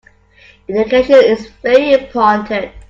Education 0.67 1.13
is 1.25 1.47
very 1.61 1.93
important. 1.93 2.71